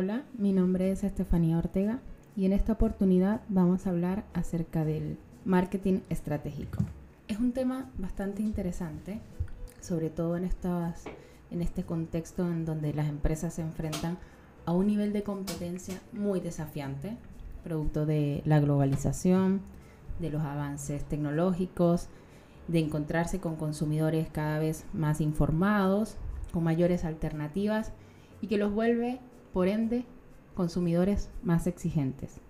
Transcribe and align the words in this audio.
Hola, 0.00 0.22
mi 0.38 0.52
nombre 0.52 0.92
es 0.92 1.02
Estefanía 1.02 1.58
Ortega 1.58 1.98
y 2.36 2.46
en 2.46 2.52
esta 2.52 2.74
oportunidad 2.74 3.40
vamos 3.48 3.84
a 3.84 3.90
hablar 3.90 4.22
acerca 4.32 4.84
del 4.84 5.18
marketing 5.44 6.02
estratégico. 6.08 6.78
Es 7.26 7.40
un 7.40 7.50
tema 7.50 7.90
bastante 7.98 8.40
interesante, 8.40 9.18
sobre 9.80 10.08
todo 10.08 10.36
en, 10.36 10.44
estas, 10.44 11.02
en 11.50 11.62
este 11.62 11.82
contexto 11.82 12.46
en 12.46 12.64
donde 12.64 12.94
las 12.94 13.08
empresas 13.08 13.54
se 13.54 13.62
enfrentan 13.62 14.18
a 14.66 14.72
un 14.72 14.86
nivel 14.86 15.12
de 15.12 15.24
competencia 15.24 15.98
muy 16.12 16.38
desafiante, 16.38 17.16
producto 17.64 18.06
de 18.06 18.40
la 18.44 18.60
globalización, 18.60 19.62
de 20.20 20.30
los 20.30 20.42
avances 20.42 21.02
tecnológicos, 21.06 22.06
de 22.68 22.78
encontrarse 22.78 23.40
con 23.40 23.56
consumidores 23.56 24.28
cada 24.30 24.60
vez 24.60 24.84
más 24.92 25.20
informados, 25.20 26.14
con 26.52 26.62
mayores 26.62 27.04
alternativas 27.04 27.90
y 28.40 28.46
que 28.46 28.58
los 28.58 28.72
vuelve, 28.72 29.18
por 29.52 29.68
ende, 29.68 30.04
consumidores 30.54 31.30
más 31.42 31.66
exigentes. 31.66 32.40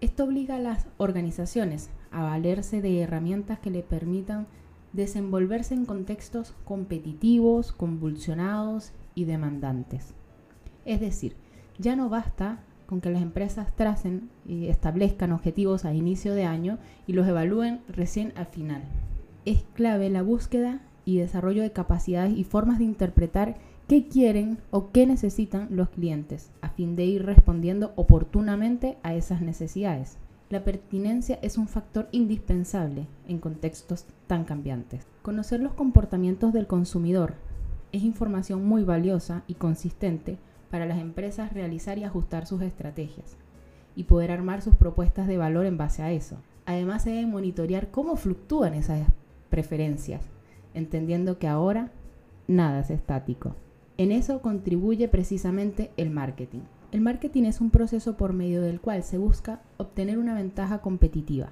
Esto 0.00 0.24
obliga 0.24 0.56
a 0.56 0.60
las 0.60 0.86
organizaciones 0.96 1.90
a 2.10 2.22
valerse 2.22 2.80
de 2.80 3.00
herramientas 3.00 3.58
que 3.58 3.70
le 3.70 3.82
permitan 3.82 4.46
desenvolverse 4.92 5.74
en 5.74 5.84
contextos 5.84 6.54
competitivos, 6.64 7.72
convulsionados 7.72 8.92
y 9.14 9.24
demandantes. 9.24 10.14
Es 10.84 11.00
decir, 11.00 11.36
ya 11.78 11.96
no 11.96 12.08
basta 12.08 12.60
con 12.86 13.00
que 13.00 13.10
las 13.10 13.22
empresas 13.22 13.74
tracen 13.76 14.30
y 14.46 14.66
establezcan 14.66 15.32
objetivos 15.32 15.84
a 15.84 15.94
inicio 15.94 16.34
de 16.34 16.44
año 16.44 16.78
y 17.06 17.12
los 17.12 17.28
evalúen 17.28 17.82
recién 17.88 18.32
al 18.34 18.46
final. 18.46 18.82
Es 19.44 19.64
clave 19.74 20.10
la 20.10 20.22
búsqueda 20.22 20.80
y 21.04 21.18
desarrollo 21.18 21.62
de 21.62 21.72
capacidades 21.72 22.36
y 22.36 22.44
formas 22.44 22.78
de 22.78 22.84
interpretar 22.84 23.56
qué 23.90 24.06
quieren 24.06 24.58
o 24.70 24.92
qué 24.92 25.04
necesitan 25.04 25.66
los 25.68 25.88
clientes, 25.88 26.52
a 26.60 26.68
fin 26.68 26.94
de 26.94 27.06
ir 27.06 27.26
respondiendo 27.26 27.92
oportunamente 27.96 28.98
a 29.02 29.14
esas 29.14 29.42
necesidades. 29.42 30.16
La 30.48 30.62
pertinencia 30.62 31.40
es 31.42 31.58
un 31.58 31.66
factor 31.66 32.08
indispensable 32.12 33.08
en 33.26 33.40
contextos 33.40 34.06
tan 34.28 34.44
cambiantes. 34.44 35.08
Conocer 35.22 35.58
los 35.58 35.74
comportamientos 35.74 36.52
del 36.52 36.68
consumidor 36.68 37.34
es 37.90 38.04
información 38.04 38.64
muy 38.64 38.84
valiosa 38.84 39.42
y 39.48 39.54
consistente 39.54 40.38
para 40.70 40.86
las 40.86 41.00
empresas 41.00 41.52
realizar 41.52 41.98
y 41.98 42.04
ajustar 42.04 42.46
sus 42.46 42.62
estrategias 42.62 43.36
y 43.96 44.04
poder 44.04 44.30
armar 44.30 44.62
sus 44.62 44.76
propuestas 44.76 45.26
de 45.26 45.36
valor 45.36 45.66
en 45.66 45.78
base 45.78 46.04
a 46.04 46.12
eso. 46.12 46.36
Además 46.64 47.02
se 47.02 47.10
debe 47.10 47.26
monitorear 47.26 47.90
cómo 47.90 48.14
fluctúan 48.14 48.74
esas 48.74 49.00
preferencias, 49.48 50.22
entendiendo 50.74 51.40
que 51.40 51.48
ahora 51.48 51.90
nada 52.46 52.78
es 52.78 52.90
estático. 52.90 53.56
En 54.00 54.12
eso 54.12 54.40
contribuye 54.40 55.08
precisamente 55.08 55.90
el 55.98 56.08
marketing. 56.08 56.60
El 56.90 57.02
marketing 57.02 57.42
es 57.42 57.60
un 57.60 57.68
proceso 57.68 58.16
por 58.16 58.32
medio 58.32 58.62
del 58.62 58.80
cual 58.80 59.04
se 59.04 59.18
busca 59.18 59.60
obtener 59.76 60.16
una 60.16 60.32
ventaja 60.32 60.80
competitiva. 60.80 61.50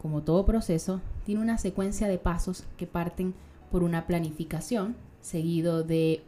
Como 0.00 0.22
todo 0.22 0.46
proceso, 0.46 1.00
tiene 1.24 1.40
una 1.40 1.58
secuencia 1.58 2.06
de 2.06 2.18
pasos 2.18 2.62
que 2.76 2.86
parten 2.86 3.34
por 3.72 3.82
una 3.82 4.06
planificación, 4.06 4.94
seguido 5.22 5.82
de 5.82 6.22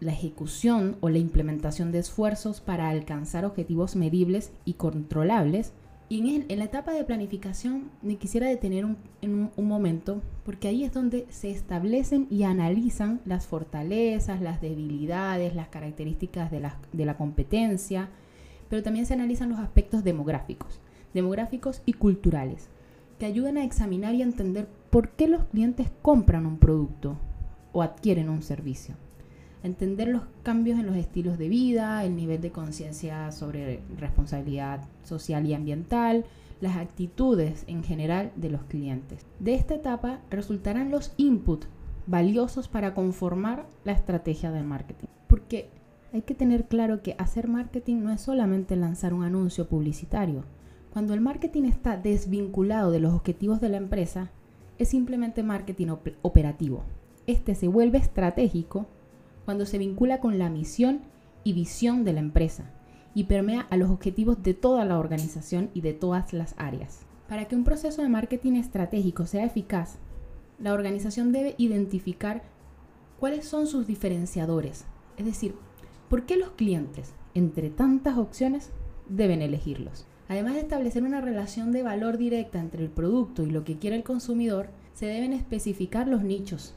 la 0.00 0.10
ejecución 0.10 0.96
o 1.00 1.08
la 1.08 1.18
implementación 1.18 1.92
de 1.92 2.00
esfuerzos 2.00 2.60
para 2.60 2.88
alcanzar 2.88 3.44
objetivos 3.44 3.94
medibles 3.94 4.50
y 4.64 4.72
controlables. 4.72 5.72
Y 6.08 6.36
en, 6.48 6.58
la 6.58 6.64
etapa 6.64 6.92
de 6.92 7.02
planificación 7.02 7.90
me 8.00 8.16
quisiera 8.16 8.46
detener 8.46 8.84
un, 8.84 8.96
en 9.22 9.50
un, 9.56 9.66
momento 9.66 10.22
porque 10.44 10.68
ahí 10.68 10.84
es 10.84 10.92
donde 10.92 11.26
se 11.30 11.50
establecen 11.50 12.28
y 12.30 12.44
analizan 12.44 13.20
las 13.24 13.46
fortalezas, 13.46 14.40
las 14.40 14.60
debilidades, 14.60 15.56
las 15.56 15.66
características 15.66 16.52
de 16.52 16.60
la, 16.60 17.16
competencia, 17.16 18.08
pero 18.68 18.84
también 18.84 19.06
se 19.06 19.14
analizan 19.14 19.48
los 19.48 19.58
aspectos 19.58 20.04
demográficos, 20.04 20.80
demográficos 21.12 21.82
y 21.86 21.94
culturales, 21.94 22.68
que 23.18 23.26
ayudan 23.26 23.56
a 23.56 23.64
examinar 23.64 24.14
y 24.14 24.22
entender 24.22 24.68
por 24.90 25.08
qué 25.08 25.26
los 25.26 25.46
clientes 25.46 25.88
compran 26.02 26.46
un 26.46 26.58
producto 26.58 27.18
o 27.72 27.82
adquieren 27.82 28.28
un 28.28 28.42
servicio 28.42 28.94
entender 29.66 30.08
los 30.08 30.22
cambios 30.42 30.78
en 30.78 30.86
los 30.86 30.96
estilos 30.96 31.38
de 31.38 31.48
vida, 31.48 32.04
el 32.04 32.16
nivel 32.16 32.40
de 32.40 32.50
conciencia 32.50 33.30
sobre 33.32 33.80
responsabilidad 33.98 34.80
social 35.02 35.46
y 35.46 35.54
ambiental, 35.54 36.24
las 36.60 36.76
actitudes 36.76 37.64
en 37.66 37.84
general 37.84 38.32
de 38.36 38.50
los 38.50 38.62
clientes. 38.64 39.26
De 39.40 39.54
esta 39.54 39.74
etapa 39.74 40.20
resultarán 40.30 40.90
los 40.90 41.12
inputs 41.16 41.68
valiosos 42.06 42.68
para 42.68 42.94
conformar 42.94 43.66
la 43.84 43.92
estrategia 43.92 44.50
del 44.50 44.64
marketing. 44.64 45.08
Porque 45.26 45.68
hay 46.12 46.22
que 46.22 46.34
tener 46.34 46.66
claro 46.66 47.02
que 47.02 47.14
hacer 47.18 47.48
marketing 47.48 47.96
no 47.96 48.10
es 48.10 48.20
solamente 48.20 48.76
lanzar 48.76 49.12
un 49.12 49.24
anuncio 49.24 49.68
publicitario. 49.68 50.44
Cuando 50.92 51.12
el 51.12 51.20
marketing 51.20 51.64
está 51.64 51.96
desvinculado 51.96 52.90
de 52.90 53.00
los 53.00 53.12
objetivos 53.12 53.60
de 53.60 53.68
la 53.68 53.76
empresa, 53.76 54.30
es 54.78 54.88
simplemente 54.88 55.42
marketing 55.42 55.88
operativo. 56.22 56.84
Este 57.26 57.54
se 57.54 57.68
vuelve 57.68 57.98
estratégico 57.98 58.86
cuando 59.46 59.64
se 59.64 59.78
vincula 59.78 60.20
con 60.20 60.38
la 60.38 60.50
misión 60.50 61.00
y 61.44 61.54
visión 61.54 62.04
de 62.04 62.12
la 62.12 62.20
empresa 62.20 62.72
y 63.14 63.24
permea 63.24 63.62
a 63.70 63.76
los 63.78 63.90
objetivos 63.90 64.42
de 64.42 64.52
toda 64.52 64.84
la 64.84 64.98
organización 64.98 65.70
y 65.72 65.80
de 65.80 65.94
todas 65.94 66.34
las 66.34 66.54
áreas. 66.58 67.06
Para 67.28 67.46
que 67.46 67.56
un 67.56 67.64
proceso 67.64 68.02
de 68.02 68.08
marketing 68.08 68.54
estratégico 68.54 69.24
sea 69.24 69.44
eficaz, 69.44 69.98
la 70.58 70.74
organización 70.74 71.32
debe 71.32 71.54
identificar 71.58 72.42
cuáles 73.20 73.46
son 73.46 73.68
sus 73.68 73.86
diferenciadores, 73.86 74.84
es 75.16 75.24
decir, 75.24 75.54
por 76.10 76.26
qué 76.26 76.36
los 76.36 76.50
clientes, 76.50 77.14
entre 77.32 77.70
tantas 77.70 78.18
opciones, 78.18 78.70
deben 79.08 79.42
elegirlos. 79.42 80.06
Además 80.28 80.54
de 80.54 80.60
establecer 80.60 81.04
una 81.04 81.20
relación 81.20 81.70
de 81.70 81.84
valor 81.84 82.18
directa 82.18 82.58
entre 82.58 82.82
el 82.82 82.90
producto 82.90 83.44
y 83.44 83.50
lo 83.50 83.62
que 83.64 83.78
quiere 83.78 83.96
el 83.96 84.02
consumidor, 84.02 84.70
se 84.92 85.06
deben 85.06 85.32
especificar 85.32 86.08
los 86.08 86.22
nichos 86.22 86.74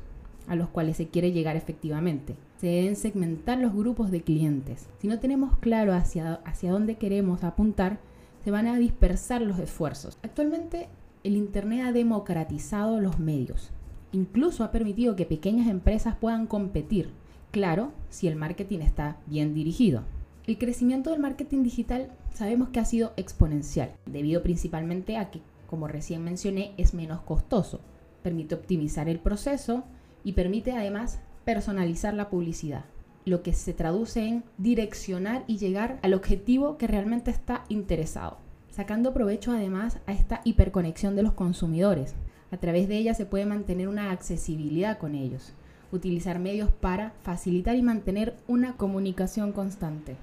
a 0.47 0.56
los 0.56 0.69
cuales 0.69 0.97
se 0.97 1.08
quiere 1.08 1.31
llegar 1.31 1.56
efectivamente. 1.56 2.35
Se 2.59 2.68
deben 2.68 2.97
segmentar 2.97 3.58
los 3.58 3.74
grupos 3.74 4.12
de 4.12 4.22
clientes. 4.22 4.90
Si 5.00 5.08
no 5.08 5.20
tenemos 5.20 5.58
claro 5.59 5.94
hacia, 5.94 6.36
hacia 6.44 6.74
dónde 6.74 6.97
queremos 6.97 7.46
apuntar, 7.46 8.00
se 8.44 8.52
van 8.52 8.68
a 8.68 8.78
dispersar 8.78 9.42
los 9.42 9.59
esfuerzos. 9.59 10.18
Actualmente 10.24 10.90
el 11.24 11.38
Internet 11.38 11.86
ha 11.86 11.92
democratizado 11.94 13.00
los 13.00 13.18
medios. 13.18 13.72
Incluso 14.12 14.66
ha 14.66 14.72
permitido 14.72 15.16
que 15.16 15.25
pequeñas 15.25 15.70
empresas 15.70 16.18
puedan 16.18 16.47
competir. 16.47 17.12
Claro, 17.52 17.94
si 18.09 18.28
el 18.28 18.36
marketing 18.36 18.80
está 18.80 19.16
bien 19.26 19.53
dirigido. 19.53 20.03
El 20.46 20.58
crecimiento 20.58 21.12
del 21.12 21.20
marketing 21.20 21.64
digital 21.64 22.12
sabemos 22.34 22.70
que 22.70 22.81
ha 22.81 22.86
sido 22.86 23.14
exponencial, 23.16 23.94
debido 24.06 24.44
principalmente 24.44 25.16
a 25.16 25.31
que, 25.31 25.40
como 25.68 25.88
recién 25.88 26.26
mencioné, 26.26 26.74
es 26.76 26.94
menos 26.94 27.22
costoso. 27.22 27.80
Permite 28.22 28.56
optimizar 28.56 29.08
el 29.08 29.20
proceso, 29.20 29.86
y 30.24 30.34
permite 30.34 30.72
además 30.74 31.20
personalizar 31.45 32.13
la 32.13 32.29
publicidad, 32.29 32.85
lo 33.25 33.44
que 33.44 33.53
se 33.53 33.73
traduce 33.73 34.27
en 34.27 34.44
direccionar 34.57 35.44
y 35.47 35.57
llegar 35.57 36.00
al 36.01 36.13
objetivo 36.13 36.77
que 36.77 36.88
realmente 36.88 37.31
está 37.31 37.63
interesado, 37.69 38.38
sacando 38.69 39.13
provecho 39.13 39.51
además 39.51 39.99
a 40.07 40.13
esta 40.13 40.41
hiperconexión 40.44 41.16
de 41.16 41.23
los 41.23 41.33
consumidores. 41.33 42.16
A 42.51 42.57
través 42.57 42.88
de 42.88 42.97
ella 42.97 43.13
se 43.13 43.25
puede 43.25 43.45
mantener 43.45 43.88
una 43.88 44.11
accesibilidad 44.11 44.97
con 44.97 45.16
ellos, 45.16 45.53
utilizar 45.91 46.39
medios 46.39 46.72
para 46.72 47.13
facilitar 47.22 47.75
y 47.75 47.81
mantener 47.81 48.35
una 48.47 48.75
comunicación 48.78 49.51
constante. 49.51 50.16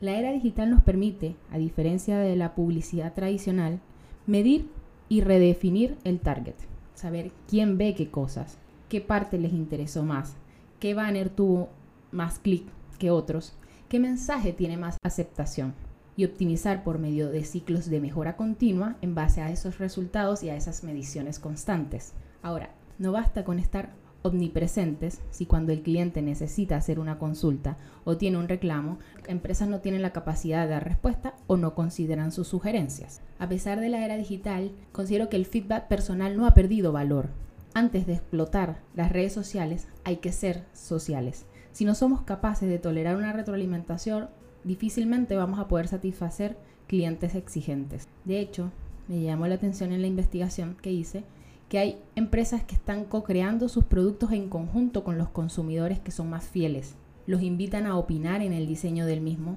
La 0.00 0.18
era 0.18 0.32
digital 0.32 0.70
nos 0.70 0.82
permite, 0.82 1.36
a 1.50 1.58
diferencia 1.58 2.18
de 2.18 2.36
la 2.36 2.54
publicidad 2.54 3.14
tradicional, 3.14 3.80
medir 4.26 4.68
y 5.08 5.20
redefinir 5.20 5.96
el 6.04 6.20
target, 6.20 6.56
saber 6.94 7.30
quién 7.48 7.78
ve 7.78 7.94
qué 7.94 8.10
cosas, 8.10 8.58
qué 8.88 9.00
parte 9.00 9.38
les 9.38 9.52
interesó 9.52 10.02
más, 10.02 10.36
qué 10.84 10.92
banner 10.92 11.30
tuvo 11.30 11.70
más 12.12 12.38
clic 12.38 12.66
que 12.98 13.10
otros, 13.10 13.54
qué 13.88 13.98
mensaje 13.98 14.52
tiene 14.52 14.76
más 14.76 14.98
aceptación 15.02 15.72
y 16.14 16.26
optimizar 16.26 16.84
por 16.84 16.98
medio 16.98 17.30
de 17.30 17.42
ciclos 17.44 17.88
de 17.88 18.02
mejora 18.02 18.36
continua 18.36 18.98
en 19.00 19.14
base 19.14 19.40
a 19.40 19.50
esos 19.50 19.78
resultados 19.78 20.42
y 20.42 20.50
a 20.50 20.56
esas 20.56 20.84
mediciones 20.84 21.38
constantes. 21.38 22.12
Ahora, 22.42 22.68
no 22.98 23.12
basta 23.12 23.44
con 23.44 23.58
estar 23.58 23.94
omnipresentes 24.20 25.22
si 25.30 25.46
cuando 25.46 25.72
el 25.72 25.80
cliente 25.80 26.20
necesita 26.20 26.76
hacer 26.76 26.98
una 26.98 27.18
consulta 27.18 27.78
o 28.04 28.18
tiene 28.18 28.36
un 28.36 28.46
reclamo, 28.46 28.98
empresas 29.26 29.70
no 29.70 29.80
tienen 29.80 30.02
la 30.02 30.12
capacidad 30.12 30.64
de 30.64 30.72
dar 30.72 30.84
respuesta 30.84 31.34
o 31.46 31.56
no 31.56 31.74
consideran 31.74 32.30
sus 32.30 32.48
sugerencias. 32.48 33.22
A 33.38 33.48
pesar 33.48 33.80
de 33.80 33.88
la 33.88 34.04
era 34.04 34.18
digital, 34.18 34.72
considero 34.92 35.30
que 35.30 35.36
el 35.36 35.46
feedback 35.46 35.88
personal 35.88 36.36
no 36.36 36.46
ha 36.46 36.52
perdido 36.52 36.92
valor, 36.92 37.30
antes 37.74 38.06
de 38.06 38.14
explotar 38.14 38.80
las 38.94 39.12
redes 39.12 39.32
sociales, 39.32 39.88
hay 40.04 40.16
que 40.16 40.32
ser 40.32 40.64
sociales. 40.72 41.44
Si 41.72 41.84
no 41.84 41.94
somos 41.94 42.22
capaces 42.22 42.68
de 42.68 42.78
tolerar 42.78 43.16
una 43.16 43.32
retroalimentación, 43.32 44.28
difícilmente 44.62 45.36
vamos 45.36 45.58
a 45.58 45.66
poder 45.66 45.88
satisfacer 45.88 46.56
clientes 46.86 47.34
exigentes. 47.34 48.08
De 48.24 48.38
hecho, 48.38 48.70
me 49.08 49.20
llamó 49.20 49.48
la 49.48 49.56
atención 49.56 49.92
en 49.92 50.00
la 50.00 50.06
investigación 50.06 50.76
que 50.80 50.92
hice 50.92 51.24
que 51.68 51.78
hay 51.78 51.98
empresas 52.14 52.62
que 52.62 52.76
están 52.76 53.04
co-creando 53.04 53.68
sus 53.68 53.84
productos 53.84 54.32
en 54.32 54.48
conjunto 54.48 55.02
con 55.02 55.18
los 55.18 55.30
consumidores 55.30 55.98
que 55.98 56.12
son 56.12 56.30
más 56.30 56.44
fieles. 56.46 56.94
Los 57.26 57.42
invitan 57.42 57.86
a 57.86 57.96
opinar 57.96 58.42
en 58.42 58.52
el 58.52 58.66
diseño 58.66 59.06
del 59.06 59.20
mismo 59.20 59.56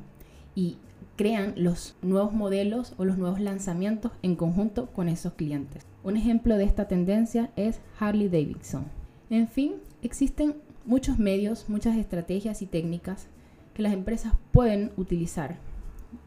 y 0.58 0.78
crean 1.18 1.54
los 1.56 1.96
nuevos 2.02 2.34
modelos 2.34 2.96
o 2.98 3.06
los 3.06 3.20
nuevos 3.20 3.40
lanzamientos 3.40 4.12
en 4.24 4.36
conjunto 4.36 4.88
con 4.88 5.08
esos 5.08 5.34
clientes. 5.34 5.86
Un 6.04 6.18
ejemplo 6.18 6.58
de 6.58 6.64
esta 6.64 6.88
tendencia 6.88 7.52
es 7.56 7.80
Harley 8.00 8.28
Davidson. 8.28 8.86
En 9.30 9.48
fin, 9.48 9.76
existen 10.02 10.56
muchos 10.84 11.20
medios, 11.20 11.70
muchas 11.70 11.96
estrategias 11.96 12.64
y 12.64 12.66
técnicas 12.66 13.28
que 13.76 13.84
las 13.84 13.94
empresas 13.94 14.34
pueden 14.52 14.92
utilizar. 14.98 15.60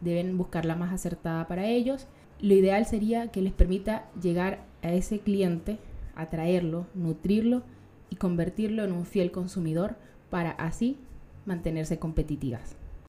Deben 0.01 0.39
buscar 0.39 0.65
la 0.65 0.77
más 0.77 0.93
acertada 0.93 1.49
para 1.49 1.67
ellos. 1.67 2.07
Lo 2.41 2.55
ideal 2.55 2.87
sería 2.87 3.33
que 3.33 3.43
les 3.43 3.53
permita 3.53 4.09
llegar 4.23 4.65
a 4.83 4.93
ese 4.93 5.19
cliente, 5.19 5.79
atraerlo, 6.15 6.87
nutrirlo 6.95 7.65
y 8.11 8.17
convertirlo 8.17 8.85
en 8.85 8.93
un 8.93 9.07
fiel 9.07 9.33
consumidor 9.33 9.97
para 10.31 10.53
así 10.53 10.99
mantenerse 11.47 11.99
competitivas. 11.99 12.77